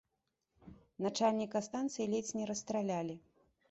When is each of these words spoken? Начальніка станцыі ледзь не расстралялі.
Начальніка 1.07 1.63
станцыі 1.69 2.11
ледзь 2.17 2.35
не 2.43 2.53
расстралялі. 2.53 3.25